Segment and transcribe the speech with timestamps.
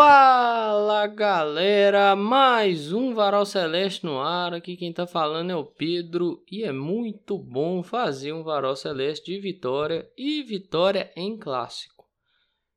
[0.00, 4.54] Fala galera, mais um Varal Celeste no ar.
[4.54, 9.32] Aqui quem tá falando é o Pedro e é muito bom fazer um Varal Celeste
[9.32, 12.04] de vitória e vitória em clássico.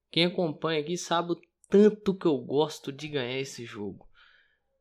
[0.09, 4.07] Quem acompanha aqui sabe o tanto que eu gosto de ganhar esse jogo,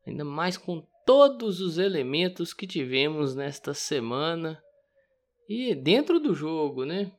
[0.03, 4.59] ainda mais com todos os elementos que tivemos nesta semana
[5.47, 7.11] e dentro do jogo, né?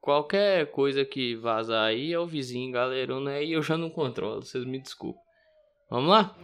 [0.00, 4.64] Qualquer coisa que vazar aí é o vizinho galerona aí eu já não controlo, vocês
[4.64, 5.20] me desculpem.
[5.90, 6.34] Vamos lá?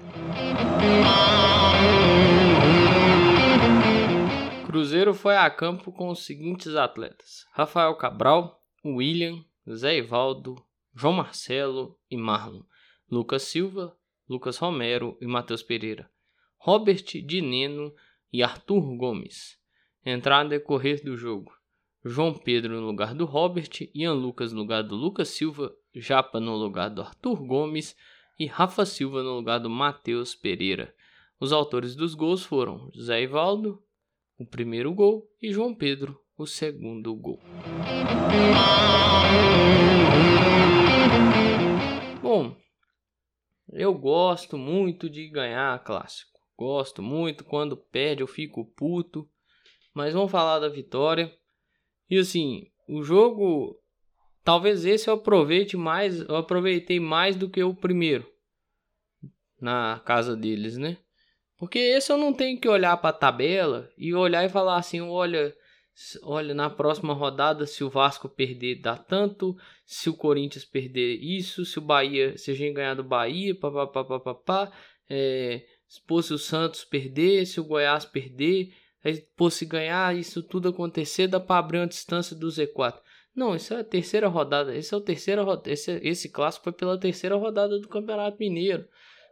[4.66, 9.42] Cruzeiro foi a campo com os seguintes atletas: Rafael Cabral, William,
[9.72, 10.62] Zé Ivaldo,
[10.94, 12.62] João Marcelo e Marlon,
[13.10, 13.96] Lucas Silva,
[14.28, 16.10] Lucas Romero e Matheus Pereira,
[16.58, 17.94] Robert Dineno
[18.30, 19.56] e Arthur Gomes.
[20.04, 21.55] Entrada e decorrer do jogo.
[22.08, 26.54] João Pedro no lugar do Robert, Ian Lucas no lugar do Lucas Silva, Japa no
[26.54, 27.96] lugar do Arthur Gomes
[28.38, 30.94] e Rafa Silva no lugar do Matheus Pereira.
[31.40, 33.82] Os autores dos gols foram Zé Ivaldo,
[34.38, 37.40] o primeiro gol, e João Pedro, o segundo gol.
[42.22, 42.56] Bom,
[43.72, 46.38] eu gosto muito de ganhar clássico.
[46.56, 49.28] Gosto muito, quando perde eu fico puto.
[49.92, 51.36] Mas vamos falar da vitória.
[52.08, 53.76] E assim, o jogo,
[54.44, 58.26] talvez esse eu aproveite mais, eu aproveitei mais do que o primeiro
[59.60, 60.98] na casa deles, né?
[61.58, 65.00] Porque esse eu não tenho que olhar para a tabela e olhar e falar assim,
[65.00, 65.54] olha,
[66.22, 71.64] olha na próxima rodada se o Vasco perder dá tanto, se o Corinthians perder isso,
[71.64, 74.72] se o Bahia, se a gente ganhar do Bahia, papapá, papapá,
[75.08, 78.74] é, se o Santos perder, se o Goiás perder,
[79.06, 82.98] Aí, pô, se ganhar isso tudo acontecer, dá para abrir uma distância do Z4.
[83.36, 84.74] Não, isso é a terceira rodada.
[84.74, 88.84] Esse é o terceira esse, esse clássico foi pela terceira rodada do Campeonato Mineiro.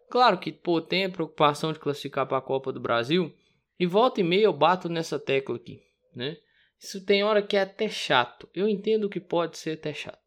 [0.09, 3.35] Claro que, pô, tem a preocupação de classificar para a Copa do Brasil.
[3.77, 5.81] E volta e meia eu bato nessa tecla aqui,
[6.15, 6.37] né?
[6.79, 8.49] Isso tem hora que é até chato.
[8.55, 10.23] Eu entendo que pode ser até chato.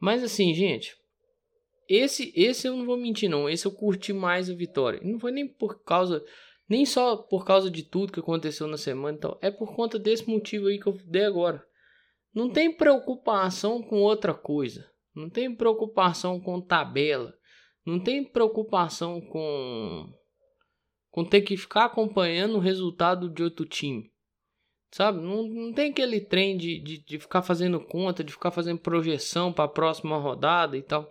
[0.00, 0.96] Mas assim, gente,
[1.88, 4.98] esse esse eu não vou mentir não, esse eu curti mais a vitória.
[5.04, 6.24] Não foi nem por causa
[6.68, 10.28] nem só por causa de tudo que aconteceu na semana, então, é por conta desse
[10.28, 11.66] motivo aí que eu dei agora.
[12.34, 14.88] Não tem preocupação com outra coisa.
[15.14, 17.34] Não tem preocupação com tabela.
[17.84, 20.12] Não tem preocupação com
[21.10, 24.12] com ter que ficar acompanhando o resultado de outro time.
[24.92, 25.20] Sabe?
[25.20, 29.52] Não, não tem aquele trem de, de, de ficar fazendo conta, de ficar fazendo projeção
[29.52, 31.08] para a próxima rodada e tal.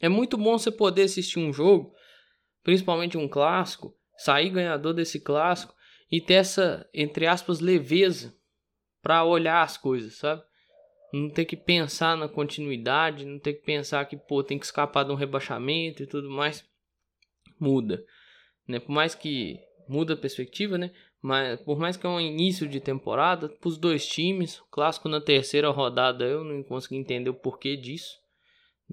[0.00, 1.94] É muito bom você poder assistir um jogo,
[2.62, 5.74] principalmente um clássico, sair ganhador desse clássico
[6.10, 8.34] e ter essa, entre aspas, leveza
[9.02, 10.42] para olhar as coisas, sabe?
[11.12, 15.04] Não ter que pensar na continuidade, não ter que pensar que, pô, tem que escapar
[15.04, 16.64] de um rebaixamento e tudo mais.
[17.60, 18.02] Muda,
[18.66, 18.80] né?
[18.80, 20.90] Por mais que muda a perspectiva, né?
[21.20, 25.06] Mas por mais que é um início de temporada, para os dois times, o clássico
[25.06, 28.18] na terceira rodada eu não consegui entender o porquê disso.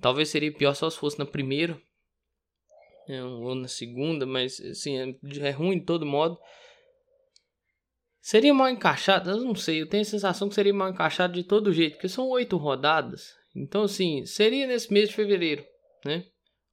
[0.01, 1.81] Talvez seria pior só se fosse na primeira,
[3.19, 6.37] ou na segunda, mas assim, é, é ruim de todo modo.
[8.21, 11.43] Seria mal encaixado, eu não sei, eu tenho a sensação que seria mal encaixado de
[11.43, 13.33] todo jeito, porque são oito rodadas.
[13.55, 15.65] Então, assim, seria nesse mês de fevereiro,
[16.05, 16.25] né?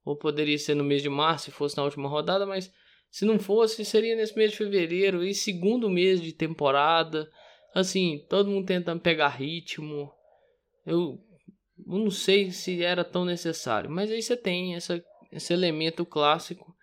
[0.05, 2.71] Ou poderia ser no mês de março se fosse na última rodada, mas
[3.11, 7.29] se não fosse, seria nesse mês de fevereiro e segundo mês de temporada.
[7.75, 10.13] Assim, todo mundo tentando pegar ritmo.
[10.87, 11.19] Eu
[11.87, 16.75] não sei se era tão necessário, mas aí você tem essa esse elemento clássico.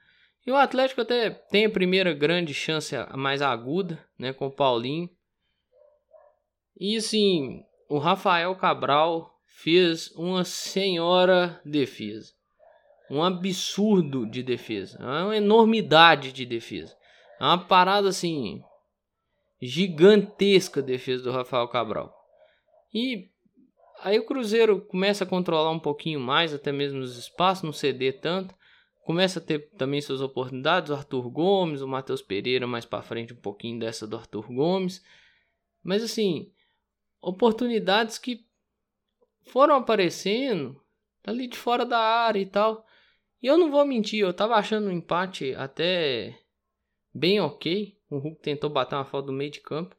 [0.46, 5.10] E o Atlético até tem a primeira grande chance mais aguda, né, com o Paulinho.
[6.78, 12.34] E assim, o Rafael Cabral fez uma senhora defesa.
[13.10, 14.98] Um absurdo de defesa.
[15.00, 16.96] É uma enormidade de defesa.
[17.40, 18.62] É uma parada assim
[19.62, 22.14] gigantesca a defesa do Rafael Cabral.
[22.94, 23.30] E
[24.06, 28.22] Aí o Cruzeiro começa a controlar um pouquinho mais, até mesmo os espaços, não ceder
[28.22, 28.54] tanto.
[29.04, 33.34] Começa a ter também suas oportunidades, o Arthur Gomes, o Matheus Pereira mais para frente
[33.34, 35.04] um pouquinho dessa do Arthur Gomes.
[35.82, 36.54] Mas assim,
[37.20, 38.46] oportunidades que
[39.48, 40.80] foram aparecendo
[41.24, 42.86] ali de fora da área e tal.
[43.42, 46.40] E eu não vou mentir, eu tava achando um empate até
[47.12, 47.98] bem ok.
[48.12, 49.96] O Hulk tentou bater uma falta do meio de campo.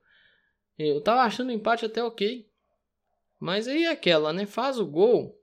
[0.79, 2.49] Eu tava achando o empate até ok.
[3.39, 4.47] Mas aí é aquela, né?
[4.47, 5.39] Faz o gol,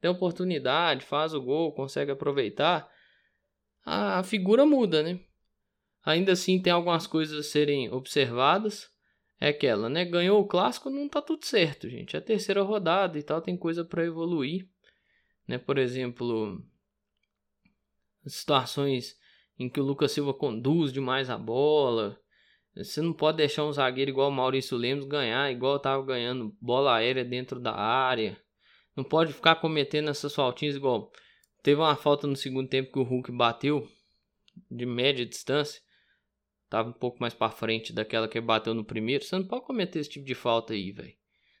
[0.00, 2.90] tem oportunidade, faz o gol, consegue aproveitar,
[3.84, 5.20] a figura muda, né?
[6.04, 8.90] Ainda assim tem algumas coisas a serem observadas.
[9.38, 10.04] É aquela, né?
[10.04, 12.16] Ganhou o clássico, não tá tudo certo, gente.
[12.16, 14.68] É a terceira rodada e tal, tem coisa para evoluir.
[15.46, 15.58] né?
[15.58, 16.64] Por exemplo,
[18.26, 19.16] situações
[19.58, 22.18] em que o Lucas Silva conduz demais a bola.
[22.76, 26.96] Você não pode deixar um zagueiro igual o Maurício Lemos ganhar, igual estava ganhando bola
[26.96, 28.38] aérea dentro da área.
[28.94, 31.10] Não pode ficar cometendo essas faltinhas igual.
[31.62, 33.88] Teve uma falta no segundo tempo que o Hulk bateu
[34.70, 35.80] de média distância.
[36.68, 39.24] Tava um pouco mais para frente daquela que bateu no primeiro.
[39.24, 41.14] Você não pode cometer esse tipo de falta aí, velho.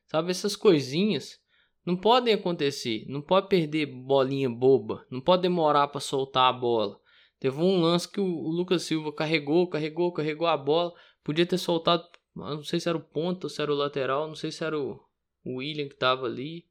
[0.06, 1.40] Sabe, essas coisinhas
[1.84, 3.04] não podem acontecer.
[3.08, 5.06] Não pode perder bolinha boba.
[5.10, 7.00] Não pode demorar para soltar a bola.
[7.38, 10.94] Teve um lance que o Lucas Silva carregou, carregou, carregou a bola.
[11.22, 12.08] Podia ter soltado.
[12.34, 14.26] Não sei se era o ponto ou se era o lateral.
[14.26, 15.00] Não sei se era o
[15.44, 16.66] William que tava ali.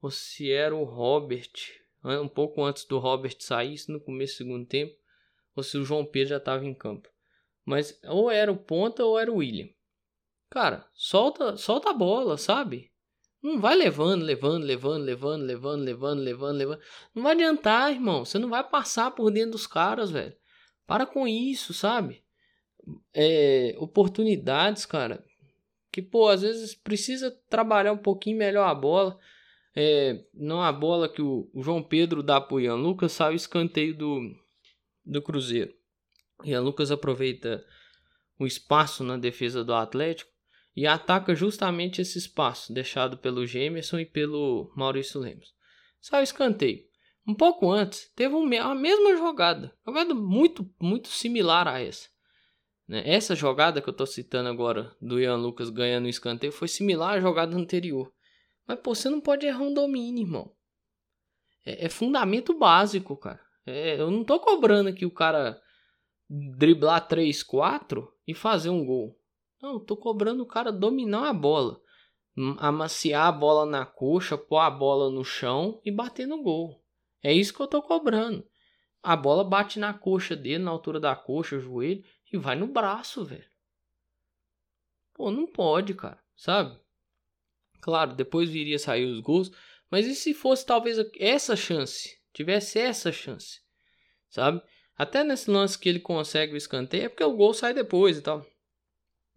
[0.00, 1.52] Ou se era o Robert.
[2.04, 4.96] Um pouco antes do Robert sair, no começo do segundo tempo.
[5.54, 7.08] Ou se o João Pedro já estava em campo.
[7.64, 9.68] Mas ou era o ponta ou era o William.
[10.50, 12.91] Cara, solta, solta a bola, sabe?
[13.42, 16.80] Não vai levando, levando, levando, levando, levando, levando, levando, levando.
[17.12, 18.24] Não vai adiantar, irmão.
[18.24, 20.34] Você não vai passar por dentro dos caras, velho.
[20.86, 22.22] Para com isso, sabe?
[23.12, 25.24] É, oportunidades, cara.
[25.90, 29.18] Que, pô, às vezes precisa trabalhar um pouquinho melhor a bola.
[29.74, 33.96] É, não a bola que o, João Pedro dá pro Ian Lucas, sai o escanteio
[33.96, 34.20] do,
[35.04, 35.74] do Cruzeiro.
[36.44, 37.64] Ian Lucas aproveita
[38.38, 40.31] o espaço na defesa do Atlético
[40.74, 45.54] e ataca justamente esse espaço deixado pelo Gemerson e pelo Maurício Lemos.
[46.00, 46.84] Sai o escanteio.
[47.26, 52.08] Um pouco antes, teve a mesma jogada, jogada muito, muito similar a essa.
[52.88, 53.02] Né?
[53.06, 57.14] Essa jogada que eu estou citando agora, do Ian Lucas ganhando o escanteio, foi similar
[57.14, 58.12] à jogada anterior.
[58.66, 60.52] Mas pô, você não pode errar um domínio, irmão.
[61.64, 63.40] É, é fundamento básico, cara.
[63.64, 65.60] É, eu não tô cobrando aqui o cara
[66.28, 69.16] driblar 3, 4 e fazer um gol.
[69.62, 71.80] Não, tô cobrando o cara dominar a bola.
[72.58, 76.84] Amaciar a bola na coxa, pôr a bola no chão e bater no gol.
[77.22, 78.44] É isso que eu tô cobrando.
[79.00, 83.24] A bola bate na coxa dele, na altura da coxa, joelho, e vai no braço,
[83.24, 83.48] velho.
[85.14, 86.76] Pô, não pode, cara, sabe?
[87.80, 89.52] Claro, depois viria sair os gols,
[89.88, 92.18] mas e se fosse talvez essa chance?
[92.32, 93.60] Tivesse essa chance,
[94.28, 94.60] sabe?
[94.96, 98.22] Até nesse lance que ele consegue o escanteio, é porque o gol sai depois e
[98.22, 98.44] tal.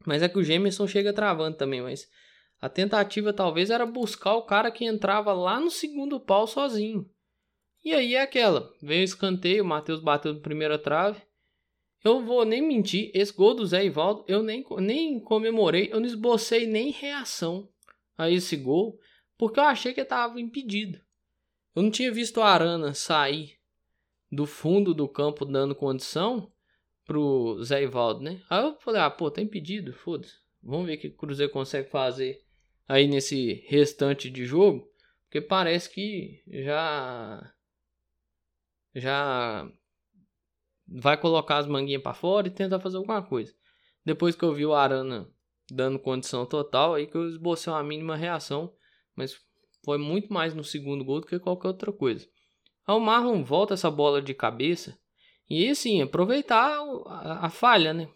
[0.06, 2.08] Mas é que o Gemerson chega travando também, mas
[2.62, 7.10] a tentativa talvez era buscar o cara que entrava lá no segundo pau sozinho.
[7.84, 11.22] E aí é aquela, veio o escanteio, o Matheus bateu no primeira trave.
[12.04, 16.08] Eu vou nem mentir, esse gol do Zé Ivaldo eu nem, nem comemorei, eu não
[16.08, 17.70] esbocei nem reação
[18.18, 19.00] a esse gol,
[19.38, 21.00] porque eu achei que estava impedido.
[21.76, 23.60] Eu não tinha visto o Arana sair
[24.32, 26.52] do fundo do campo dando condição
[27.06, 28.42] pro Zé Ivaldo, né?
[28.50, 30.34] Aí eu falei, ah, pô, tá impedido, foda-se.
[30.62, 32.44] Vamos ver o que o Cruzeiro consegue fazer
[32.88, 34.90] aí nesse restante de jogo.
[35.26, 37.54] Porque parece que já.
[38.94, 39.70] Já.
[40.88, 43.54] Vai colocar as manguinhas para fora e tentar fazer alguma coisa.
[44.04, 45.28] Depois que eu vi o Arana
[45.70, 48.74] dando condição total, aí que eu esbocei uma mínima reação.
[49.16, 49.36] Mas
[49.84, 52.28] foi muito mais no segundo gol do que qualquer outra coisa.
[52.88, 54.98] Aí o Marlon volta essa bola de cabeça
[55.50, 58.10] e assim, aproveitar a, a falha, né?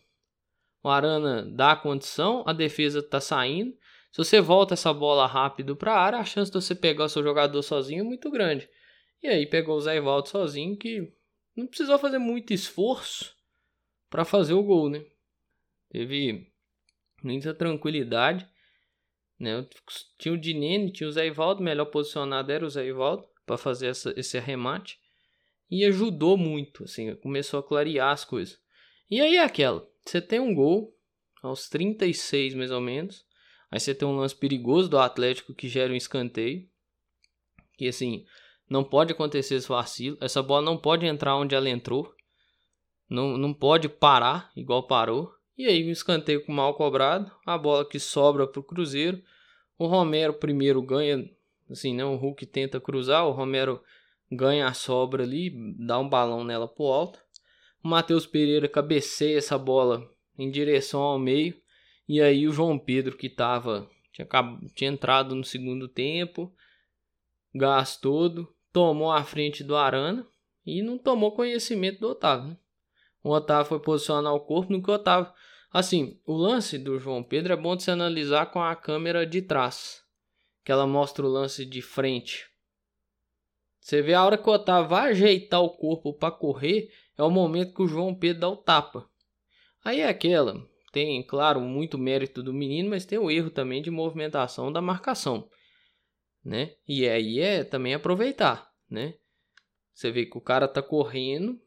[0.82, 3.78] O Arana dá a condição, a defesa tá saindo.
[4.12, 7.10] Se você volta essa bola rápido para a área, a chance de você pegar o
[7.10, 8.68] seu jogador sozinho é muito grande.
[9.22, 11.14] E aí pegou o Zé Ivaldo sozinho, que
[11.56, 13.36] não precisou fazer muito esforço
[14.10, 15.06] para fazer o gol, né?
[15.90, 16.52] Teve
[17.22, 18.48] muita tranquilidade.
[19.38, 19.68] Né?
[20.18, 23.88] Tinha o Dinene, tinha o Zé Ivaldo, melhor posicionado era o Zé Ivaldo para fazer
[23.88, 25.00] essa, esse arremate
[25.70, 28.60] e ajudou muito, assim, começou a clarear as coisas.
[29.10, 30.96] E aí é aquela, você tem um gol
[31.42, 33.26] aos 36 mais ou menos,
[33.72, 36.68] aí você tem um lance perigoso do Atlético que gera um escanteio,
[37.78, 38.26] que assim,
[38.70, 42.14] não pode acontecer esse vacilo, essa bola não pode entrar onde ela entrou,
[43.10, 47.88] não, não pode parar igual parou, e aí um escanteio com mal cobrado, a bola
[47.88, 49.22] que sobra para o Cruzeiro,
[49.78, 51.30] o Romero primeiro ganha,
[51.70, 53.82] assim, né, o Hulk tenta cruzar, o Romero
[54.32, 57.20] ganha a sobra ali, dá um balão nela pro alto.
[57.84, 61.56] O Matheus Pereira cabeceia essa bola em direção ao meio.
[62.08, 64.28] E aí o João Pedro, que tava, tinha,
[64.76, 66.54] tinha entrado no segundo tempo,
[67.54, 70.26] gás todo, tomou a frente do Arana
[70.66, 72.50] e não tomou conhecimento do Otávio.
[72.50, 72.58] Né?
[73.24, 75.32] O Otávio foi posicionar o corpo no que o Otávio.
[75.72, 79.42] Assim, o lance do João Pedro é bom de se analisar com a câmera de
[79.42, 80.04] trás,
[80.64, 82.50] que ela mostra o lance de frente.
[83.80, 87.30] Você vê a hora que o Otávio vai ajeitar o corpo para correr, é o
[87.30, 89.10] momento que o João Pedro dá o tapa.
[89.84, 93.92] Aí é aquela, tem, claro, muito mérito do menino, mas tem o erro também de
[93.92, 95.50] movimentação da marcação,
[96.44, 96.76] né?
[96.88, 99.16] E aí é também aproveitar, né?
[99.94, 101.60] Você vê que o cara tá correndo,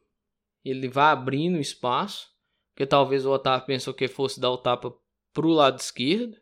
[0.63, 2.29] ele vai abrindo espaço,
[2.73, 4.93] porque talvez o Otávio pensou que fosse dar o tapa
[5.31, 6.35] pro lado esquerdo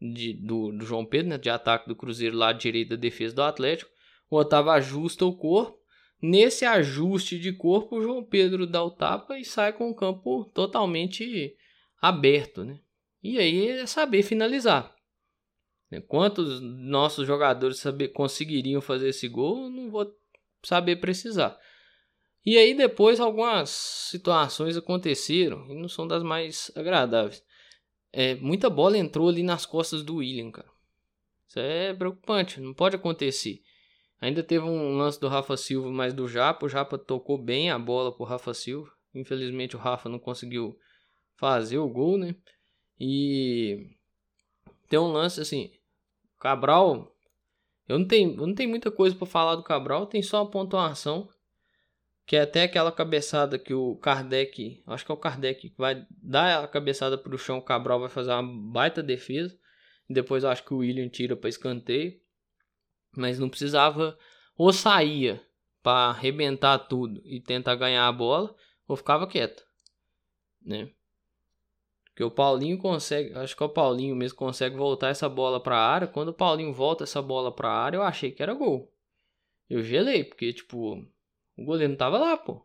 [0.00, 1.38] de, do, do João Pedro, né?
[1.38, 3.90] De ataque do Cruzeiro, lado direito da defesa do Atlético.
[4.30, 5.78] O Otávio ajusta o corpo.
[6.20, 10.44] Nesse ajuste de corpo, o João Pedro dá o tapa e sai com o campo
[10.54, 11.56] totalmente
[12.00, 12.80] aberto, né?
[13.22, 14.94] E aí é saber finalizar.
[15.90, 16.00] Né?
[16.00, 20.10] Quantos nossos jogadores saber, conseguiriam fazer esse gol, não vou
[20.62, 21.58] saber precisar.
[22.44, 27.44] E aí depois algumas situações aconteceram e não são das mais agradáveis.
[28.12, 30.70] É, muita bola entrou ali nas costas do William, cara.
[31.48, 33.60] Isso é preocupante, não pode acontecer.
[34.20, 36.66] Ainda teve um lance do Rafa Silva, mas do Japa.
[36.66, 38.90] O Japa tocou bem a bola pro Rafa Silva.
[39.14, 40.78] Infelizmente o Rafa não conseguiu
[41.36, 42.34] fazer o gol, né?
[42.98, 43.94] E
[44.88, 45.70] tem um lance assim,
[46.38, 47.14] Cabral,
[47.88, 50.46] eu não tenho, eu não tenho muita coisa para falar do Cabral, tem só a
[50.46, 51.28] pontuação,
[52.26, 56.06] que é até aquela cabeçada que o Kardec, acho que é o Kardec que vai
[56.10, 59.56] dar a cabeçada pro chão, o Cabral vai fazer uma baita defesa.
[60.08, 62.20] Depois acho que o William tira para escanteio,
[63.18, 64.18] mas não precisava
[64.56, 65.42] ou saía
[65.82, 68.54] para arrebentar tudo e tentar ganhar a bola,
[68.88, 69.64] ou ficava quieto,
[70.60, 70.90] né?
[72.06, 75.76] Porque o Paulinho consegue, acho que é o Paulinho mesmo consegue voltar essa bola para
[75.76, 76.06] a área.
[76.08, 78.90] Quando o Paulinho volta essa bola para a área, eu achei que era gol.
[79.68, 80.94] Eu gelei, porque tipo,
[81.58, 82.64] o goleiro não tava lá, pô.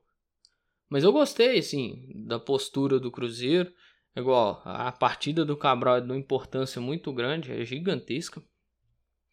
[0.89, 3.73] Mas eu gostei, assim, da postura do Cruzeiro.
[4.15, 8.41] Igual, a partida do Cabral é de uma importância muito grande, é gigantesca.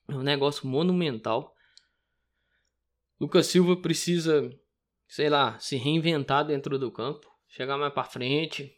[0.08, 1.54] É um negócio monumental.
[3.20, 4.50] Lucas Silva precisa,
[5.06, 8.74] sei lá, se reinventar dentro do campo, chegar mais para frente,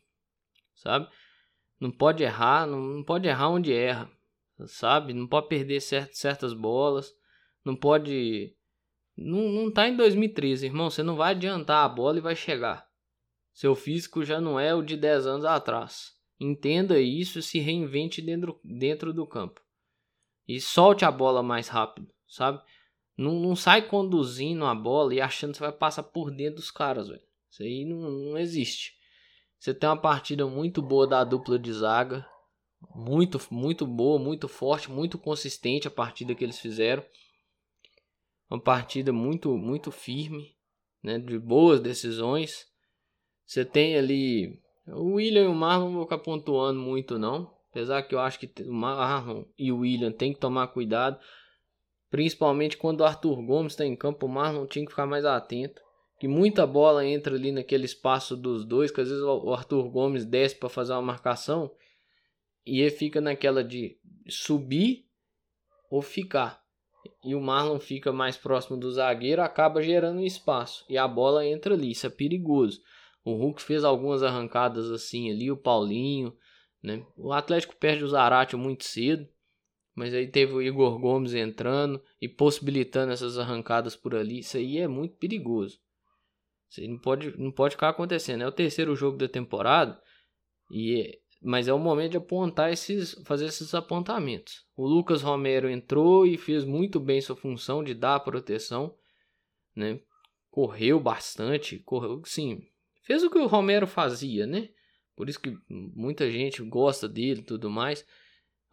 [0.75, 1.09] sabe?
[1.79, 4.11] Não pode errar, não, pode errar onde erra,
[4.67, 5.13] sabe?
[5.13, 7.15] Não pode perder cert, certas bolas,
[7.65, 8.55] não pode.
[9.17, 10.91] Não, não tá em 2013, irmão.
[10.91, 12.89] Você não vai adiantar a bola e vai chegar.
[13.53, 16.15] Seu físico já não é o de 10 anos atrás.
[16.39, 19.61] Entenda isso e se reinvente dentro, dentro do campo.
[20.47, 22.61] E solte a bola mais rápido, sabe?
[23.17, 26.71] Não, não sai conduzindo a bola e achando que você vai passar por dentro dos
[26.71, 27.23] caras, velho.
[27.51, 28.95] Isso aí não, não existe.
[29.59, 32.27] Você tem uma partida muito boa da dupla de zaga.
[32.95, 37.05] Muito, muito boa, muito forte, muito consistente a partida que eles fizeram.
[38.49, 40.57] Uma partida muito, muito firme,
[41.03, 42.67] né, de boas decisões.
[43.45, 48.03] Você tem ali o William e o Marlon não vou ficar pontuando muito não, apesar
[48.03, 51.19] que eu acho que o Marlon e o William tem que tomar cuidado,
[52.11, 55.81] principalmente quando o Arthur Gomes está em campo, o Marlon tinha que ficar mais atento
[56.21, 60.27] que muita bola entra ali naquele espaço dos dois, que às vezes o Arthur Gomes
[60.27, 61.73] desce para fazer uma marcação
[62.67, 63.99] e ele fica naquela de
[64.29, 65.07] subir
[65.91, 66.63] ou ficar.
[67.25, 71.73] E o Marlon fica mais próximo do zagueiro, acaba gerando espaço e a bola entra
[71.73, 72.83] ali, isso é perigoso.
[73.25, 76.37] O Hulk fez algumas arrancadas assim ali, o Paulinho,
[76.83, 77.05] né?
[77.17, 79.29] O Atlético perde o Zarate muito cedo,
[79.95, 84.39] mas aí teve o Igor Gomes entrando e possibilitando essas arrancadas por ali.
[84.39, 85.79] Isso aí é muito perigoso.
[86.71, 88.43] Isso não pode, não pode ficar acontecendo.
[88.43, 90.01] É o terceiro jogo da temporada,
[90.71, 94.67] e mas é o momento de apontar esses, fazer esses apontamentos.
[94.77, 98.95] O Lucas Romero entrou e fez muito bem sua função de dar proteção,
[99.75, 100.01] né?
[100.51, 102.63] Correu bastante, correu, sim,
[103.03, 104.69] fez o que o Romero fazia, né?
[105.17, 108.07] Por isso que muita gente gosta dele e tudo mais.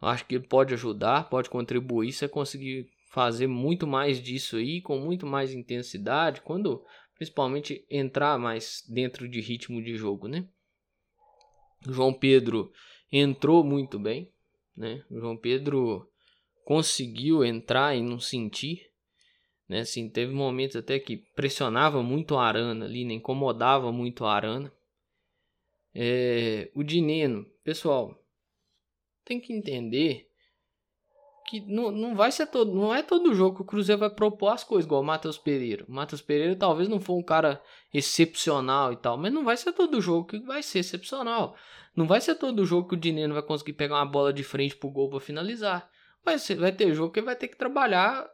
[0.00, 4.98] Acho que ele pode ajudar, pode contribuir, você conseguir fazer muito mais disso aí, com
[4.98, 10.46] muito mais intensidade, quando principalmente entrar mais dentro de ritmo de jogo, né?
[11.86, 12.72] João Pedro
[13.10, 14.32] entrou muito bem,
[14.76, 15.04] né?
[15.10, 16.08] João Pedro
[16.64, 18.88] conseguiu entrar e não sentir,
[19.68, 19.80] né?
[19.80, 23.14] Assim, teve momentos até que pressionava muito a Arana ali, né?
[23.14, 24.72] incomodava muito a Arana.
[26.00, 28.16] É, o Dineno, pessoal,
[29.24, 30.28] tem que entender
[31.48, 34.50] que não, não vai ser todo, não é todo jogo que o Cruzeiro vai propor
[34.50, 35.84] as coisas, igual o Matheus Pereira.
[35.88, 37.60] O Matheus Pereira talvez não for um cara
[37.92, 41.56] excepcional e tal, mas não vai ser todo jogo que vai ser excepcional.
[41.96, 44.76] Não vai ser todo jogo que o Dineno vai conseguir pegar uma bola de frente
[44.76, 45.90] pro gol para finalizar.
[46.24, 48.24] Vai, ser, vai ter jogo que ele vai ter que trabalhar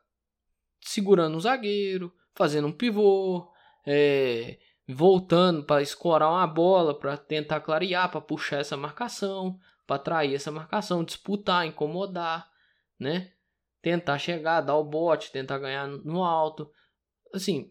[0.83, 3.51] segurando um zagueiro, fazendo um pivô,
[3.87, 10.35] é, voltando para escorar uma bola, para tentar clarear, para puxar essa marcação, para atrair
[10.35, 12.53] essa marcação, disputar, incomodar
[12.99, 13.33] né?
[13.83, 16.71] Tentar chegar, dar o bote, tentar ganhar no alto.
[17.33, 17.71] Assim,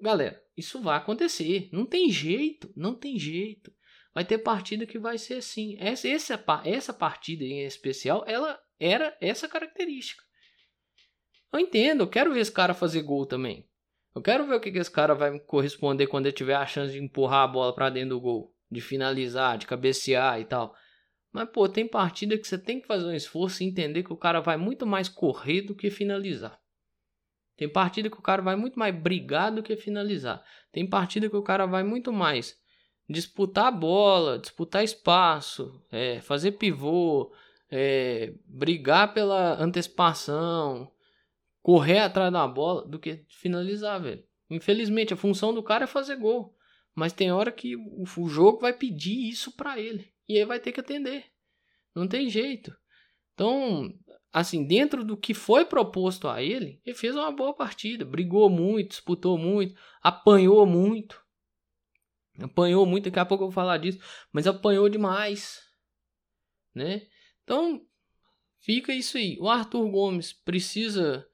[0.00, 1.68] galera, isso vai acontecer.
[1.72, 3.72] Não tem jeito, não tem jeito.
[4.12, 5.76] Vai ter partida que vai ser assim.
[5.78, 10.22] Essa, essa, essa partida em especial, ela era essa característica.
[11.52, 13.68] Eu entendo, eu quero ver esse cara fazer gol também.
[14.14, 16.92] Eu quero ver o que, que esse cara vai corresponder quando ele tiver a chance
[16.92, 20.74] de empurrar a bola para dentro do gol, de finalizar, de cabecear e tal.
[21.32, 24.16] Mas, pô, tem partida que você tem que fazer um esforço e entender que o
[24.16, 26.56] cara vai muito mais correr do que finalizar.
[27.56, 30.44] Tem partida que o cara vai muito mais brigar do que finalizar.
[30.72, 32.56] Tem partida que o cara vai muito mais
[33.08, 37.32] disputar a bola, disputar espaço, é, fazer pivô,
[37.70, 40.90] é, brigar pela antecipação,
[41.64, 44.22] correr atrás da bola do que finalizar, velho.
[44.50, 46.54] Infelizmente, a função do cara é fazer gol.
[46.94, 50.12] Mas tem hora que o, o jogo vai pedir isso para ele.
[50.28, 51.24] E aí vai ter que atender.
[51.94, 52.76] Não tem jeito.
[53.32, 53.90] Então,
[54.30, 58.04] assim, dentro do que foi proposto a ele, ele fez uma boa partida.
[58.04, 61.24] Brigou muito, disputou muito, apanhou muito.
[62.42, 63.98] Apanhou muito, daqui a pouco eu vou falar disso.
[64.30, 65.62] Mas apanhou demais.
[66.74, 67.06] Né?
[67.42, 67.80] Então,
[68.60, 69.38] fica isso aí.
[69.40, 71.26] O Arthur Gomes precisa.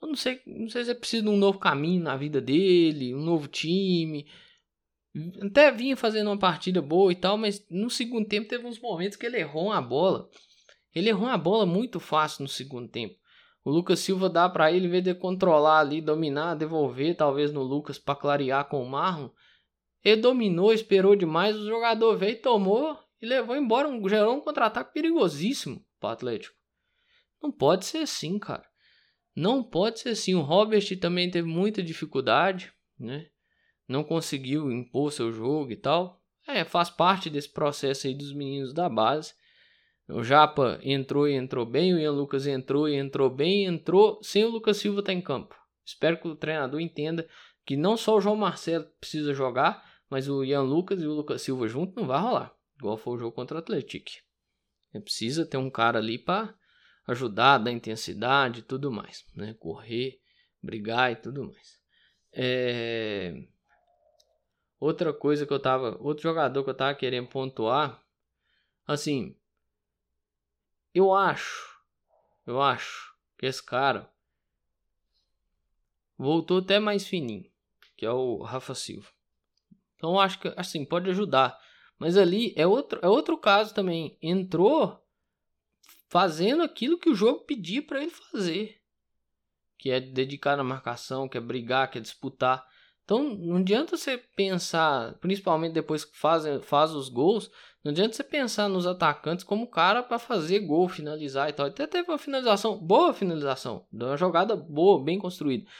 [0.00, 3.14] Eu não sei, não sei se é preciso de um novo caminho na vida dele,
[3.14, 4.26] um novo time.
[5.42, 9.16] Até vinha fazendo uma partida boa e tal, mas no segundo tempo teve uns momentos
[9.16, 10.28] que ele errou uma bola.
[10.94, 13.20] Ele errou uma bola muito fácil no segundo tempo.
[13.62, 17.62] O Lucas Silva dá para ele, em vez de controlar ali, dominar, devolver talvez no
[17.62, 19.28] Lucas para clarear com o Marlon.
[20.02, 24.94] Ele dominou, esperou demais, o jogador veio, tomou e levou embora, um, gerou um contra-ataque
[24.94, 26.56] perigosíssimo para o Atlético.
[27.42, 28.69] Não pode ser assim, cara.
[29.34, 30.34] Não pode ser assim.
[30.34, 33.26] O Robert também teve muita dificuldade, né?
[33.90, 36.22] não conseguiu impor seu jogo e tal.
[36.46, 39.34] É, faz parte desse processo aí dos meninos da base.
[40.08, 44.44] O Japa entrou e entrou bem, o Ian Lucas entrou e entrou bem, entrou sem
[44.44, 45.56] o Lucas Silva estar tá em campo.
[45.84, 47.28] Espero que o treinador entenda
[47.66, 51.42] que não só o João Marcelo precisa jogar, mas o Ian Lucas e o Lucas
[51.42, 54.10] Silva junto não vai rolar, igual foi o jogo contra o Atlético.
[54.92, 56.54] É precisa ter um cara ali para
[57.06, 59.54] ajudar, dar intensidade e tudo mais, né?
[59.54, 60.20] Correr,
[60.62, 61.80] brigar e tudo mais.
[62.32, 63.34] É...
[64.78, 65.96] Outra coisa que eu tava.
[66.00, 68.02] Outro jogador que eu tava querendo pontuar.
[68.86, 69.36] Assim.
[70.94, 71.78] Eu acho.
[72.46, 74.10] Eu acho que esse cara.
[76.16, 77.50] Voltou até mais fininho.
[77.96, 79.08] Que é o Rafa Silva.
[79.96, 81.58] Então acho que assim pode ajudar.
[81.98, 84.16] Mas ali é outro, é outro caso também.
[84.22, 84.99] Entrou
[86.10, 88.80] fazendo aquilo que o jogo pedia para ele fazer.
[89.78, 92.66] Que é dedicar na marcação, que é brigar, que é disputar.
[93.04, 97.48] Então não adianta você pensar, principalmente depois que faz, faz os gols,
[97.84, 101.66] não adianta você pensar nos atacantes como cara para fazer gol, finalizar e tal.
[101.66, 105.70] Até teve uma finalização, boa finalização, uma jogada boa, bem construída.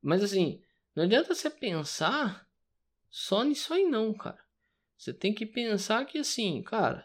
[0.00, 0.62] Mas assim,
[0.94, 2.46] não adianta você pensar
[3.10, 4.38] só nisso aí não, cara.
[4.96, 7.04] Você tem que pensar que assim, cara,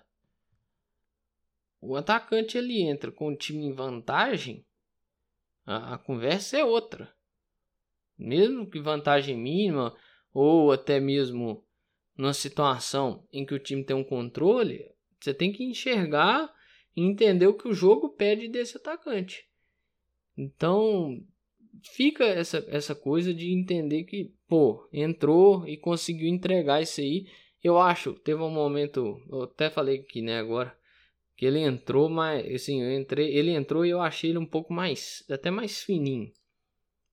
[1.82, 4.66] o atacante ele entra com o time em vantagem,
[5.66, 7.16] a, a conversa é outra
[8.18, 9.96] mesmo que vantagem mínima,
[10.34, 11.64] ou até mesmo
[12.18, 16.52] numa situação em que o time tem um controle, você tem que enxergar
[16.96, 19.46] e entender o que o jogo pede desse atacante.
[20.36, 21.24] Então,
[21.96, 27.28] fica essa, essa coisa de entender que, pô, entrou e conseguiu entregar isso aí.
[27.64, 30.76] Eu acho, teve um momento, eu até falei aqui, né, agora,
[31.38, 34.74] que ele entrou, mas assim, eu entrei, ele entrou e eu achei ele um pouco
[34.74, 36.34] mais, até mais fininho,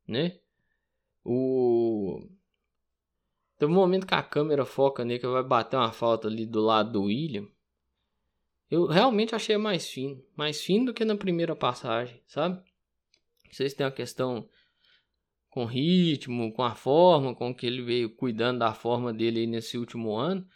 [0.09, 0.41] né?
[1.23, 2.27] O.
[3.59, 6.61] Tem um momento que a câmera foca nele que vai bater uma falta ali do
[6.61, 7.47] lado do William.
[8.71, 10.23] Eu realmente achei mais fino.
[10.35, 12.61] Mais fino do que na primeira passagem, sabe?
[13.51, 14.49] Vocês têm uma questão
[15.49, 20.17] com ritmo, com a forma com que ele veio cuidando da forma dele nesse último
[20.17, 20.47] ano.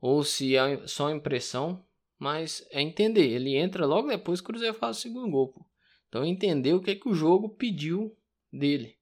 [0.00, 1.84] Ou se é só impressão.
[2.22, 3.28] Mas é entender.
[3.28, 5.48] Ele entra logo depois que o Cruzeiro faz o segundo gol.
[5.48, 5.66] Pô.
[6.08, 8.16] Então entender o que, é que o jogo pediu
[8.52, 8.96] dele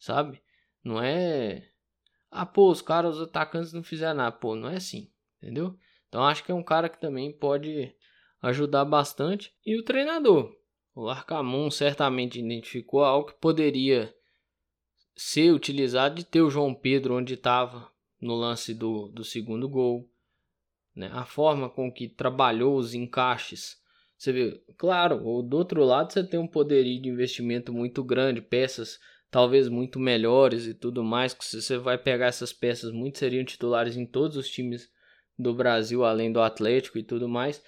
[0.00, 0.42] sabe?
[0.82, 1.68] Não é.
[2.30, 4.32] Ah, pô, os caras, os atacantes não fizeram nada.
[4.32, 5.78] Pô, não é assim, entendeu?
[6.08, 7.94] Então acho que é um cara que também pode
[8.40, 9.54] ajudar bastante.
[9.64, 10.56] E o treinador.
[10.94, 14.12] O Arcamon certamente identificou algo que poderia
[15.14, 20.10] ser utilizado de ter o João Pedro onde estava no lance do, do segundo gol.
[20.94, 21.10] Né?
[21.12, 23.78] A forma com que trabalhou os encaixes.
[24.16, 28.98] Você vê, claro, do outro lado você tem um poderio de investimento muito grande, peças
[29.30, 33.96] talvez muito melhores e tudo mais, que você vai pegar essas peças, muitos seriam titulares
[33.96, 34.90] em todos os times
[35.38, 37.62] do Brasil, além do Atlético e tudo mais.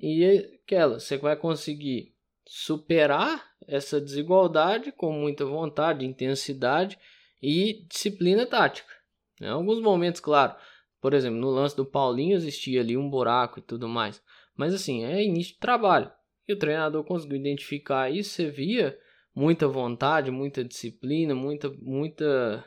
[0.00, 0.24] E
[0.64, 2.14] aquela, você vai conseguir
[2.46, 6.98] superar essa desigualdade com muita vontade, intensidade
[7.40, 8.92] e disciplina tática.
[9.40, 10.56] Em alguns momentos, claro,
[11.00, 14.22] por exemplo, no lance do Paulinho existia ali um buraco e tudo mais.
[14.56, 16.10] Mas assim, é início de trabalho.
[16.46, 18.98] E o treinador conseguiu identificar isso, você via
[19.34, 22.64] muita vontade, muita disciplina, muita, muita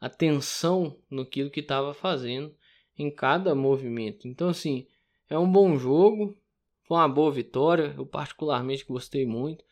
[0.00, 2.54] atenção no que estava fazendo
[2.96, 4.26] em cada movimento.
[4.26, 4.86] Então, assim,
[5.28, 6.36] é um bom jogo,
[6.84, 7.94] foi uma boa vitória.
[7.96, 9.64] Eu particularmente gostei muito.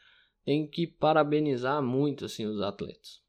[0.44, 3.22] Tenho que parabenizar muito assim os atletas.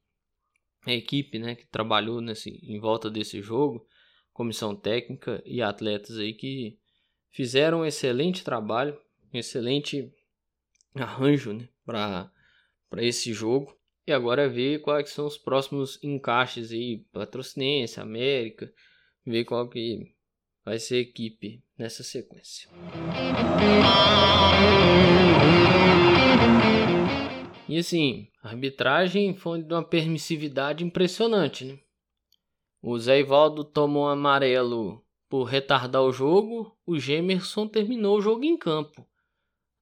[0.86, 3.88] A equipe, né, que trabalhou nesse em volta desse jogo,
[4.38, 6.78] comissão técnica e atletas aí que
[7.32, 8.96] fizeram um excelente trabalho,
[9.34, 10.14] um excelente
[10.94, 12.32] arranjo, né, para
[12.98, 13.76] esse jogo.
[14.06, 18.72] E agora é ver quais são os próximos encaixes aí, Patrocinense, América,
[19.26, 20.14] ver qual que
[20.64, 22.70] vai ser a equipe nessa sequência.
[27.68, 31.80] E assim, a arbitragem foi de uma permissividade impressionante, né?
[32.90, 38.46] O Zé Ivaldo tomou um amarelo por retardar o jogo, o Gemerson terminou o jogo
[38.46, 39.06] em campo.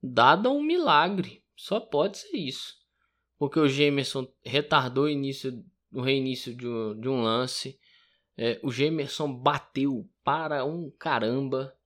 [0.01, 2.85] Dado um milagre, só pode ser isso
[3.37, 5.63] porque o Gemerson retardou o, início,
[5.93, 7.79] o reinício de um, de um lance.
[8.37, 11.77] É, o Gemerson bateu para um caramba.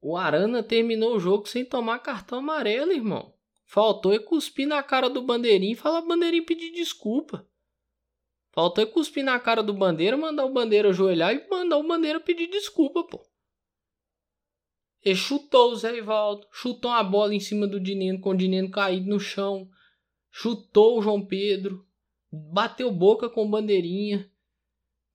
[0.00, 3.34] O Arana terminou o jogo sem tomar cartão amarelo, irmão.
[3.64, 7.46] Faltou e cuspir na cara do bandeirinho e falar bandeirinho pedir desculpa.
[8.56, 12.18] Faltou e cuspir na cara do bandeira, mandar o bandeira ajoelhar e mandar o bandeira
[12.18, 13.24] pedir desculpa, pô.
[15.04, 18.68] Ele chutou o Zé Ivaldo, chutou a bola em cima do Dineno com o Dineno
[18.68, 19.70] caído no chão
[20.38, 21.86] chutou o João Pedro,
[22.30, 24.30] bateu boca com bandeirinha.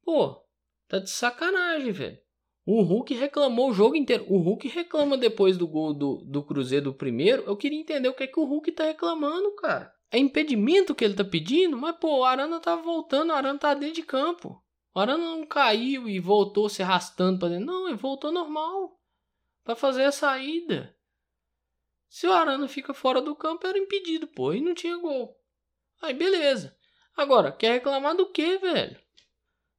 [0.03, 0.43] Pô,
[0.87, 2.17] tá de sacanagem, velho.
[2.65, 4.25] O Hulk reclamou o jogo inteiro.
[4.27, 7.43] O Hulk reclama depois do gol do, do Cruzeiro do primeiro.
[7.43, 9.93] Eu queria entender o que é que o Hulk tá reclamando, cara.
[10.11, 11.77] É impedimento que ele tá pedindo?
[11.77, 14.61] Mas, pô, o Arana tá voltando, o Arana tá dentro de campo.
[14.93, 17.65] O Arana não caiu e voltou se arrastando pra dentro.
[17.65, 18.99] Não, ele voltou normal.
[19.63, 20.93] Pra fazer a saída.
[22.09, 25.39] Se o Arana fica fora do campo, era impedido, pô, e não tinha gol.
[26.01, 26.75] Aí, beleza.
[27.15, 28.99] Agora, quer reclamar do que, velho?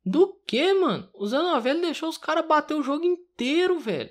[0.05, 1.11] Do que, mano?
[1.13, 4.11] O Zanovelli deixou os caras bater o jogo inteiro, velho.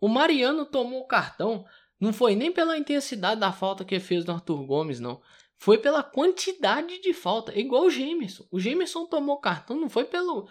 [0.00, 1.64] O Mariano tomou o cartão.
[2.00, 5.20] Não foi nem pela intensidade da falta que fez no Arthur Gomes, não.
[5.60, 7.56] Foi pela quantidade de falta.
[7.56, 8.46] Igual o Gemerson.
[8.50, 10.48] O Gemerson tomou cartão, não foi pelo,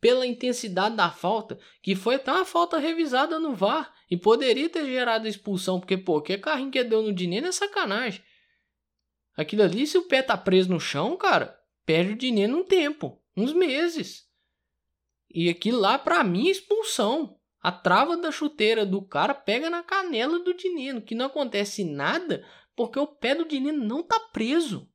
[0.00, 3.94] pela intensidade da falta, que foi até uma falta revisada no VAR.
[4.10, 8.24] E poderia ter gerado expulsão, porque, pô, que carrinho que deu no dinheiro é sacanagem.
[9.36, 13.22] Aquilo ali, se o pé tá preso no chão, cara, perde o dinheiro num tempo,
[13.36, 14.24] uns meses.
[15.28, 17.38] E aquilo lá, pra mim, é expulsão.
[17.60, 22.42] A trava da chuteira do cara pega na canela do dinheiro, que não acontece nada
[22.76, 24.88] porque o pé do dinheiro não tá preso.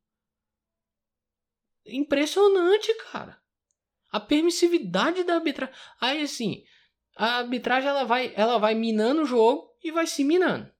[1.85, 3.41] Impressionante, cara.
[4.11, 5.75] A permissividade da arbitragem.
[5.99, 6.63] Aí, assim,
[7.17, 10.71] a arbitragem ela vai, ela vai minando o jogo e vai se minando,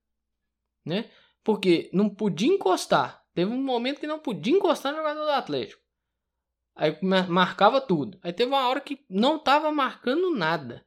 [0.86, 1.10] né?
[1.44, 3.26] Porque não podia encostar.
[3.34, 5.82] Teve um momento que não podia encostar no jogador do Atlético.
[6.76, 8.20] Aí marcava tudo.
[8.22, 10.86] Aí teve uma hora que não tava marcando nada.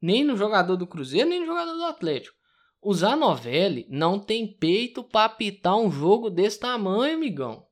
[0.00, 2.39] Nem no jogador do Cruzeiro, nem no jogador do Atlético.
[2.80, 7.66] O Zanovelli não tem peito para apitar um jogo desse tamanho, amigão.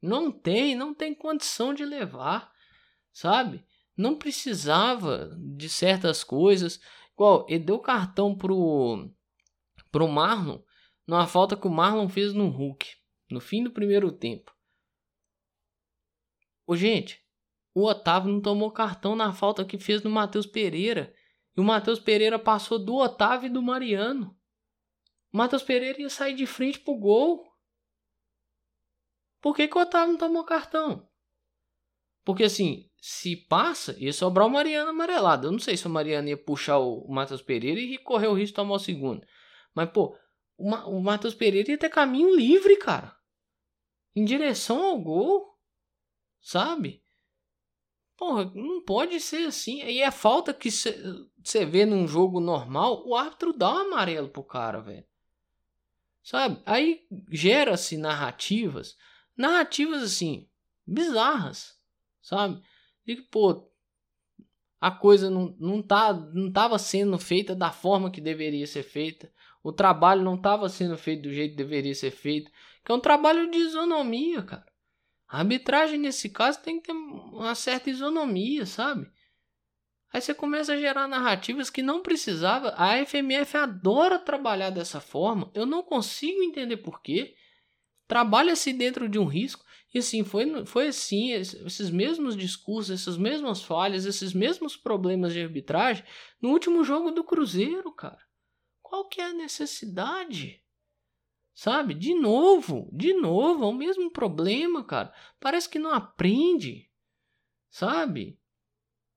[0.00, 2.52] Não tem, não tem condição de levar,
[3.12, 3.64] sabe?
[3.96, 6.80] não precisava de certas coisas.
[7.14, 9.10] Igual, ele deu cartão pro,
[9.90, 10.60] pro Marlon
[11.06, 12.86] numa falta que o Marlon fez no Hulk,
[13.30, 14.54] no fim do primeiro tempo.
[16.66, 17.24] Ô, gente,
[17.72, 21.14] o Otávio não tomou cartão na falta que fez no Matheus Pereira.
[21.56, 24.36] E o Matheus Pereira passou do Otávio e do Mariano.
[25.32, 27.46] O Matheus Pereira ia sair de frente pro gol.
[29.40, 31.08] Por que, que o Otávio não tomou cartão?
[32.24, 35.46] Porque assim, se passa, ia sobrar o Mariano amarelado.
[35.46, 38.48] Eu não sei se o Mariano ia puxar o Matheus Pereira e correr o risco
[38.48, 39.24] de tomar o segundo.
[39.74, 40.18] Mas, pô,
[40.56, 43.16] o, Ma o Matheus Pereira ia ter caminho livre, cara.
[44.14, 45.56] Em direção ao gol.
[46.40, 47.05] Sabe?
[48.16, 49.82] Porra, não pode ser assim.
[49.82, 54.42] E é falta que você vê num jogo normal, o árbitro dá um amarelo pro
[54.42, 55.04] cara, velho.
[56.22, 56.60] Sabe?
[56.64, 58.96] Aí gera-se narrativas.
[59.36, 60.48] Narrativas assim,
[60.86, 61.78] bizarras.
[62.20, 62.60] Sabe?
[63.06, 63.70] de que, pô,
[64.80, 69.32] a coisa não, não, tá, não tava sendo feita da forma que deveria ser feita.
[69.62, 72.50] O trabalho não estava sendo feito do jeito que deveria ser feito.
[72.84, 74.65] Que é um trabalho de isonomia, cara.
[75.28, 79.10] A arbitragem nesse caso tem que ter uma certa isonomia, sabe?
[80.12, 82.72] Aí você começa a gerar narrativas que não precisava.
[82.76, 85.50] A FMF adora trabalhar dessa forma.
[85.52, 87.34] Eu não consigo entender por quê.
[88.06, 89.64] Trabalha-se dentro de um risco.
[89.92, 95.42] E assim, foi, foi assim, esses mesmos discursos, essas mesmas falhas, esses mesmos problemas de
[95.42, 96.04] arbitragem
[96.40, 98.20] no último jogo do Cruzeiro, cara.
[98.82, 100.62] Qual que é a necessidade?
[101.56, 101.94] Sabe?
[101.94, 105.10] De novo, de novo, é o mesmo problema, cara.
[105.40, 106.86] Parece que não aprende.
[107.70, 108.38] Sabe?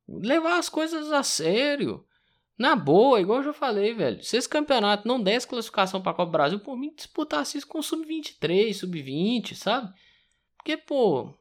[0.08, 2.08] Levar as coisas a sério.
[2.58, 4.24] Na boa, igual eu já falei, velho.
[4.24, 8.74] Se esse campeonato não desse classificação pra Copa Brasil, por mim disputasse isso com sub-23,
[8.74, 9.94] sub-20, sabe?
[10.56, 11.38] Porque, pô,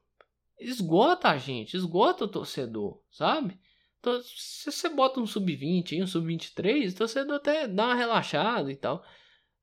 [0.58, 3.56] esgota a gente, esgota o torcedor, sabe?
[4.00, 8.76] Então, se você bota um sub-20 um sub-23, o torcedor até dá uma relaxada e
[8.76, 9.04] tal.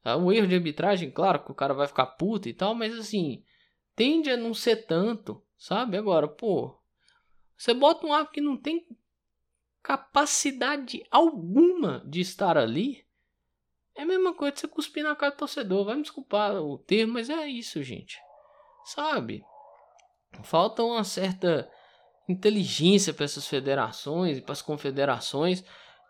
[0.05, 2.97] É um erro de arbitragem, claro que o cara vai ficar puto e tal, mas
[2.97, 3.43] assim,
[3.95, 5.97] tende a não ser tanto, sabe?
[5.97, 6.79] Agora, pô,
[7.57, 8.87] você bota um árbitro que não tem
[9.81, 13.05] capacidade alguma de estar ali,
[13.95, 15.85] é a mesma coisa de você cuspir na cara do torcedor.
[15.85, 18.19] Vai me desculpar o termo, mas é isso, gente.
[18.83, 19.43] Sabe?
[20.43, 21.69] Falta uma certa
[22.27, 25.63] inteligência para essas federações e para as confederações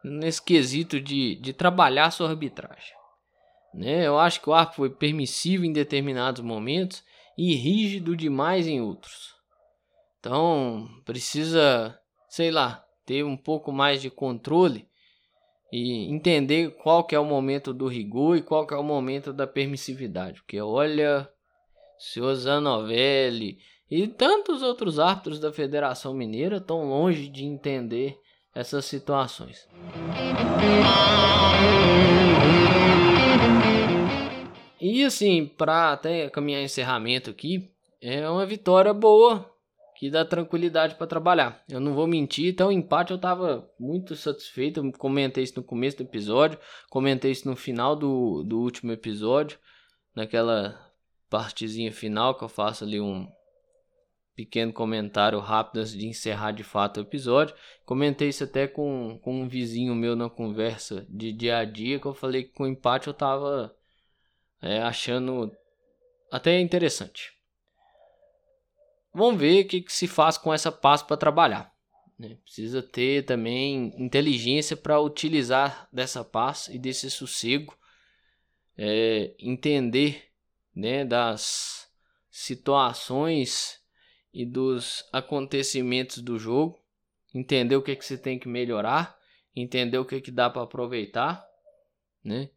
[0.03, 3.04] nesse quesito de, de trabalhar sua arbitragem.
[3.75, 4.07] Né?
[4.07, 7.03] Eu acho que o árbitro foi permissivo em determinados momentos
[7.37, 9.35] e rígido demais em outros.
[10.19, 14.87] Então, precisa, sei lá, ter um pouco mais de controle
[15.71, 19.33] e entender qual que é o momento do rigor e qual que é o momento
[19.33, 20.41] da permissividade.
[20.41, 21.29] Porque olha,
[21.99, 23.57] senhor Zanovelli
[23.91, 28.17] e tantos outros árbitros da Federação Mineira estão longe de entender
[28.53, 29.67] essas situações.
[34.87, 39.51] E assim, para até caminhar encerramento aqui, é uma vitória boa
[39.97, 41.63] que dá tranquilidade para trabalhar.
[41.67, 44.85] Eu não vou mentir, então o empate eu estava muito satisfeito.
[44.85, 49.57] Eu comentei isso no começo do episódio, comentei isso no final do, do último episódio,
[50.15, 50.79] naquela
[51.31, 53.27] partezinha final que eu faço ali um
[54.35, 57.55] pequeno comentário rápido antes de encerrar de fato o episódio.
[57.87, 62.05] Comentei isso até com, com um vizinho meu na conversa de dia a dia, que
[62.05, 63.75] eu falei que com o empate eu estava
[64.65, 65.55] é, achando
[66.31, 67.31] até interessante.
[69.13, 71.71] Vamos ver o que, que se faz com essa paz para trabalhar.
[72.17, 72.39] Né?
[72.43, 77.77] Precisa ter também inteligência para utilizar dessa paz e desse sossego,
[78.75, 80.31] é, entender
[80.75, 81.87] né, das
[82.31, 83.79] situações
[84.33, 86.77] e dos acontecimentos do jogo,
[87.33, 89.15] entender o que, que você tem que melhorar,
[89.55, 91.45] entender o que, que dá para aproveitar,
[92.23, 92.49] né?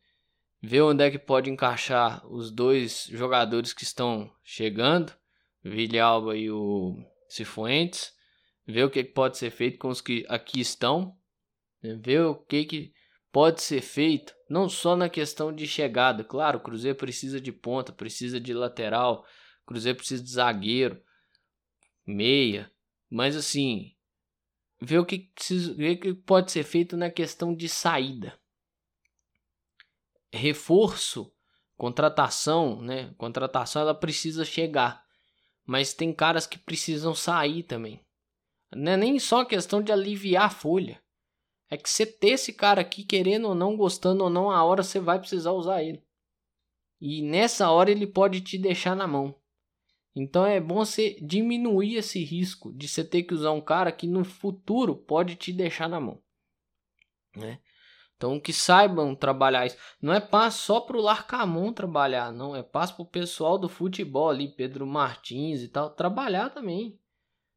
[0.62, 5.12] Ver onde é que pode encaixar os dois jogadores que estão chegando,
[5.62, 6.96] Villalba e o
[7.28, 8.12] Cifuentes,
[8.66, 11.16] ver o que, pode ser feito com os que aqui estão,
[11.82, 11.98] né?
[12.02, 12.92] ver o que, que
[13.32, 17.92] pode ser feito, não só na questão de chegada, claro, o Cruzeiro precisa de ponta,
[17.92, 19.24] precisa de lateral,
[19.62, 21.00] o Cruzeiro precisa de zagueiro,
[22.06, 22.70] meia,
[23.10, 23.94] mas assim,
[24.80, 25.30] ver o que,
[25.76, 28.37] ver o que pode ser feito na questão de saída
[30.32, 31.32] reforço,
[31.76, 33.14] contratação, né?
[33.16, 35.04] Contratação ela precisa chegar,
[35.64, 38.04] mas tem caras que precisam sair também.
[38.74, 41.02] Não é nem só questão de aliviar a folha.
[41.70, 44.82] É que você ter esse cara aqui querendo ou não, gostando ou não, a hora
[44.82, 46.02] você vai precisar usar ele.
[47.00, 49.34] E nessa hora ele pode te deixar na mão.
[50.14, 54.06] Então é bom você diminuir esse risco de você ter que usar um cara que
[54.06, 56.20] no futuro pode te deixar na mão.
[57.36, 57.60] Né?
[58.18, 59.76] Então que saibam trabalhar isso.
[60.02, 62.54] Não é passo só para o Larcamon trabalhar, não.
[62.54, 66.98] É passo para o pessoal do futebol ali, Pedro Martins e tal, trabalhar também,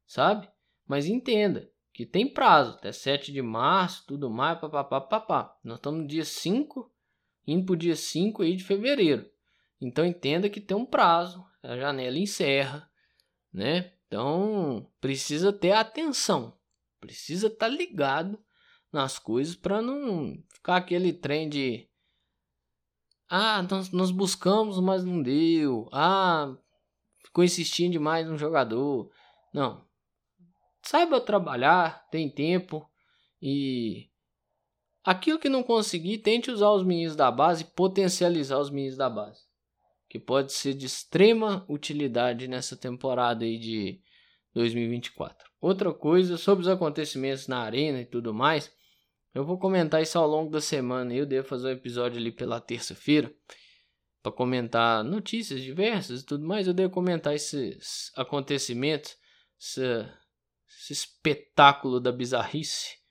[0.06, 0.48] sabe?
[0.86, 5.58] Mas entenda que tem prazo, até 7 de março, tudo mais, papapá, papá.
[5.64, 6.90] Nós estamos no dia 5,
[7.44, 9.28] indo para o dia 5 aí de fevereiro.
[9.80, 12.88] Então entenda que tem um prazo, a janela encerra,
[13.52, 13.92] né?
[14.06, 16.56] Então precisa ter atenção,
[17.00, 18.38] precisa estar tá ligado
[18.92, 21.88] nas coisas para não ficar aquele trem de
[23.34, 25.88] ah, nós, nós buscamos, mas não deu.
[25.90, 26.54] Ah,
[27.24, 29.10] ficou insistindo demais no jogador.
[29.54, 29.86] Não.
[30.82, 32.86] Saiba trabalhar, tem tempo
[33.40, 34.10] e
[35.02, 39.40] aquilo que não conseguir, tente usar os meninos da base, potencializar os meninos da base,
[40.10, 44.00] que pode ser de extrema utilidade nessa temporada aí de
[44.54, 45.50] 2024.
[45.60, 48.70] Outra coisa sobre os acontecimentos na arena e tudo mais,
[49.34, 51.14] eu vou comentar isso ao longo da semana.
[51.14, 53.32] Eu devo fazer um episódio ali pela terça-feira
[54.22, 56.66] para comentar notícias diversas e tudo mais.
[56.66, 59.16] Eu devo comentar esses acontecimentos,
[59.58, 59.80] esse,
[60.68, 63.02] esse espetáculo da bizarrice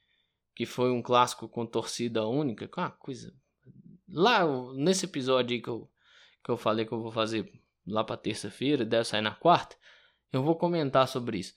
[0.54, 2.70] que foi um clássico com torcida única.
[2.78, 3.34] Ah, coisa.
[4.08, 5.90] Lá nesse episódio aí que eu,
[6.44, 7.52] que eu falei que eu vou fazer
[7.88, 9.76] lá para terça-feira, deve sair na quarta,
[10.32, 11.56] eu vou comentar sobre isso.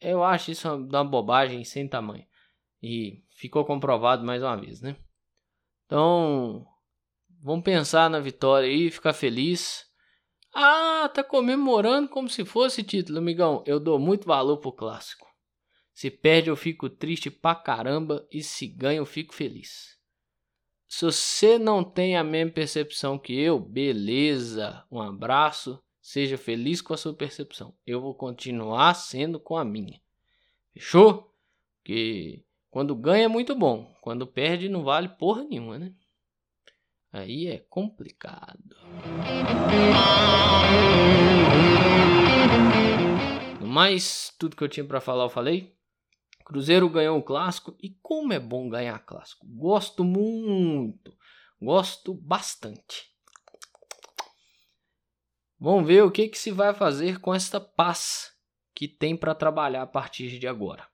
[0.00, 2.26] Eu acho isso uma bobagem sem tamanho.
[2.82, 4.96] E ficou comprovado mais uma vez, né?
[5.86, 6.66] Então,
[7.40, 9.86] Vamos pensar na vitória aí, ficar feliz.
[10.52, 13.62] Ah, tá comemorando como se fosse título, amigão.
[13.64, 15.26] Eu dou muito valor pro clássico.
[15.94, 18.26] Se perde, eu fico triste pra caramba.
[18.30, 19.96] E se ganha, eu fico feliz.
[20.88, 24.84] Se você não tem a mesma percepção que eu, beleza.
[24.90, 25.80] Um abraço.
[26.00, 27.76] Seja feliz com a sua percepção.
[27.86, 30.00] Eu vou continuar sendo com a minha.
[30.72, 31.32] Fechou?
[31.84, 33.94] Que quando ganha é muito bom.
[34.00, 35.94] Quando perde, não vale porra nenhuma, né?
[37.12, 38.76] Aí é complicado.
[43.60, 45.74] No mais, tudo que eu tinha para falar eu falei.
[46.44, 49.46] Cruzeiro ganhou o clássico e como é bom ganhar clássico.
[49.46, 51.14] Gosto muito.
[51.60, 53.12] Gosto bastante.
[55.60, 58.32] Vamos ver o que, que se vai fazer com esta paz
[58.74, 60.87] que tem para trabalhar a partir de agora.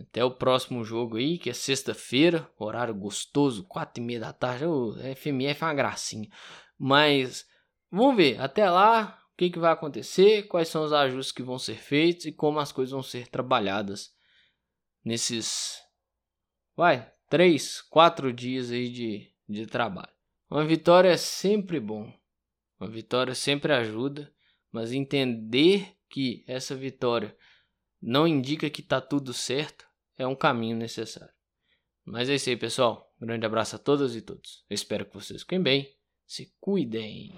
[0.00, 4.66] Até o próximo jogo aí, que é sexta-feira, horário gostoso, quatro e meia da tarde.
[4.66, 6.28] O FMF é uma gracinha.
[6.78, 7.46] Mas
[7.90, 11.58] vamos ver, até lá, o que, que vai acontecer, quais são os ajustes que vão
[11.58, 14.14] ser feitos e como as coisas vão ser trabalhadas
[15.04, 15.78] nesses,
[16.76, 20.12] vai, três, quatro dias aí de, de trabalho.
[20.50, 22.12] Uma vitória é sempre bom,
[22.78, 24.32] uma vitória sempre ajuda,
[24.70, 27.36] mas entender que essa vitória
[28.00, 29.86] não indica que está tudo certo,
[30.16, 31.32] é um caminho necessário.
[32.04, 33.12] Mas é isso aí, pessoal.
[33.20, 34.64] Um grande abraço a todas e todos.
[34.68, 35.88] Eu espero que vocês fiquem bem.
[36.26, 37.34] Se cuidem.